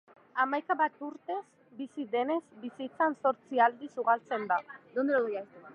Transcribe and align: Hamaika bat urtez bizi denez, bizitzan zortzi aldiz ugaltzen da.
Hamaika 0.43 0.75
bat 0.79 0.95
urtez 1.07 1.37
bizi 1.81 2.07
denez, 2.15 2.39
bizitzan 2.65 3.19
zortzi 3.25 3.65
aldiz 3.67 3.95
ugaltzen 4.05 4.53
da. 4.55 4.61